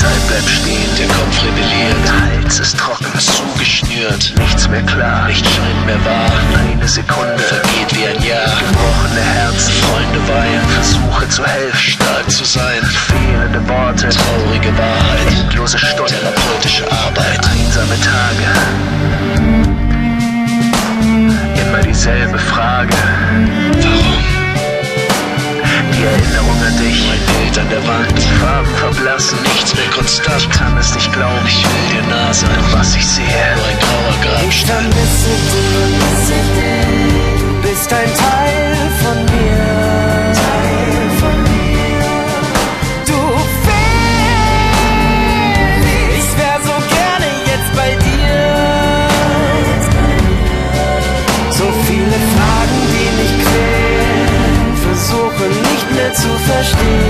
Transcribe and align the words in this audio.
Zeit 0.00 0.26
bleibt 0.28 0.48
stehen, 0.48 0.90
der 0.98 1.08
Kopf 1.08 1.44
rebelliert. 1.44 1.96
Der 2.04 2.20
Hals 2.22 2.58
ist 2.58 2.78
trocken, 2.78 3.12
zugeschnürt. 3.18 4.32
Nichts 4.38 4.66
mehr 4.68 4.82
klar, 4.82 5.26
nicht 5.28 5.44
scheint 5.44 5.84
mehr 5.84 6.02
wahr. 6.06 6.32
Eine 6.56 6.88
Sekunde 6.88 7.38
vergeht 7.38 7.90
wie 7.94 8.06
ein 8.06 8.22
Jahr. 8.22 8.48
Gebrochene 8.60 9.20
Herzen, 9.20 9.72
Freunde 9.84 10.20
weinen. 10.28 10.68
Versuche 10.68 11.28
zu 11.28 11.44
helfen, 11.44 11.78
stark 11.78 12.30
zu 12.30 12.44
sein. 12.44 12.82
Fehlende 13.08 13.60
Worte, 13.68 14.08
traurige 14.08 14.72
Wahrheit. 14.78 15.32
Endlose 15.42 15.78
Stunden, 15.78 16.06
therapeutische 16.06 16.90
Arbeit. 16.90 17.40
Einsame 17.46 17.96
Tage. 18.00 18.46
Immer 21.60 21.82
dieselbe 21.82 22.38
Frage. 22.38 22.96
Konstant. 30.22 30.40
Ich 30.40 30.58
kann 30.58 30.78
es 30.78 30.94
nicht 30.94 31.12
glauben, 31.12 31.46
ich 31.46 31.64
will 31.64 31.88
dir 31.92 32.02
nah 32.08 32.32
sein. 32.32 32.64
Was 32.72 32.94
ich 32.96 33.06
sehe, 33.06 33.24
nur 33.56 33.66
ein 33.66 33.78
grauer 33.78 34.14
Ich 34.48 34.64
vermisse 34.64 35.30
dich, 35.50 36.20
du 37.40 37.48
bist 37.62 37.92
ein 37.92 38.14
Teil 38.14 38.76
von 39.02 39.16
mir. 39.24 39.66
Du 43.06 43.20
fehlst, 43.64 44.24
ich 46.18 46.28
wär 46.38 46.58
so 46.68 46.76
gerne 46.96 47.28
jetzt 47.50 47.70
bei 47.76 47.90
dir. 48.06 48.40
So 51.50 51.66
viele 51.86 52.18
Fragen, 52.32 52.78
die 52.92 53.10
mich 53.20 53.34
quälen, 53.44 54.68
versuche 54.86 55.44
nicht 55.48 55.88
mehr 55.94 56.12
zu 56.14 56.30
verstehen. 56.50 57.09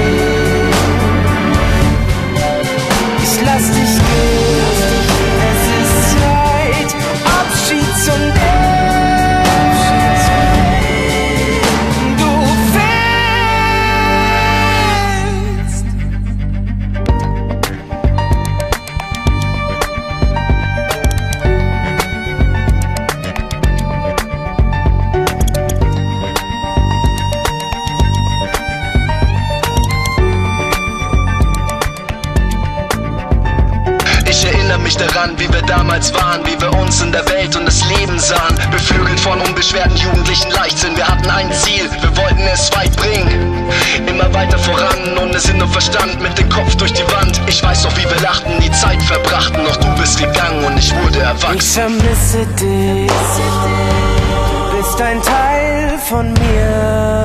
Erinnere 34.71 34.85
mich 34.85 34.97
daran, 34.97 35.37
wie 35.37 35.53
wir 35.53 35.63
damals 35.63 36.15
waren, 36.15 36.47
wie 36.47 36.61
wir 36.61 36.73
uns 36.79 37.03
in 37.03 37.11
der 37.11 37.29
Welt 37.29 37.57
und 37.57 37.67
das 37.67 37.85
Leben 37.89 38.17
sahen. 38.21 38.57
Beflügelt 38.71 39.19
von 39.19 39.41
unbeschwerten 39.41 39.97
jugendlichen 39.97 40.51
Leichtsinn. 40.53 40.97
Wir 40.97 41.09
hatten 41.09 41.29
ein 41.29 41.53
Ziel, 41.53 41.91
wir 42.01 42.17
wollten 42.17 42.43
es 42.53 42.71
weit 42.77 42.95
bringen. 42.97 43.69
Immer 44.07 44.33
weiter 44.33 44.59
voran, 44.59 45.19
ohne 45.21 45.41
Sinn 45.41 45.61
und 45.61 45.71
Verstand, 45.71 46.21
mit 46.23 46.39
dem 46.39 46.49
Kopf 46.49 46.77
durch 46.77 46.93
die 46.93 47.03
Wand. 47.13 47.41
Ich 47.49 47.61
weiß 47.63 47.83
noch, 47.85 47.97
wie 47.97 48.05
wir 48.05 48.21
lachten, 48.23 48.53
die 48.61 48.71
Zeit 48.71 49.03
verbrachten. 49.03 49.65
Doch 49.65 49.77
du 49.77 49.89
bist 50.01 50.19
gegangen 50.19 50.65
und 50.65 50.79
ich 50.79 50.95
wurde 50.95 51.19
Ich 51.19 51.25
erwachsen. 51.25 51.99
vermisse 52.01 52.47
dich. 52.55 53.11
Du 53.11 54.77
bist 54.77 55.01
ein 55.03 55.21
Teil 55.23 55.99
von 56.09 56.33
mir. 56.33 57.20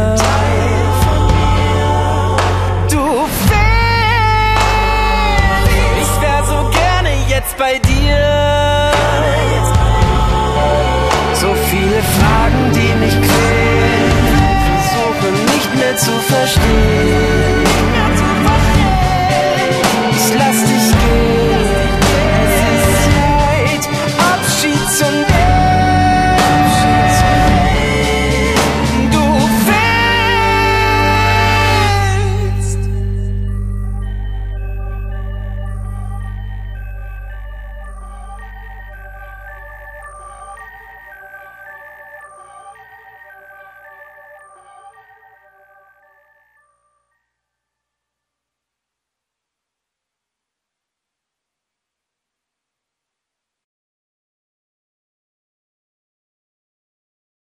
Gerne 7.57 7.94